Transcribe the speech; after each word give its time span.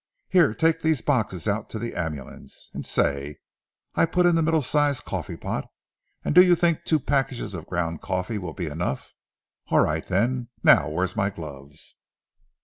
Here, 0.29 0.55
take 0.55 0.79
these 0.79 0.99
boxes 1.01 1.47
out 1.47 1.69
to 1.69 1.77
the 1.77 1.93
ambulance. 1.93 2.71
And, 2.73 2.83
say, 2.83 3.35
I 3.93 4.07
put 4.07 4.25
in 4.25 4.33
the 4.33 4.41
middle 4.41 4.63
sized 4.63 5.05
coffee 5.05 5.37
pot, 5.37 5.67
and 6.25 6.33
do 6.33 6.43
you 6.43 6.55
think 6.55 6.85
two 6.85 6.99
packages 6.99 7.53
of 7.53 7.67
ground 7.67 8.01
coffee 8.01 8.39
will 8.39 8.53
be 8.55 8.65
enough? 8.65 9.13
All 9.67 9.81
right, 9.81 10.03
then. 10.03 10.47
Now, 10.63 10.89
where's 10.89 11.15
my 11.15 11.29
gloves?" 11.29 11.97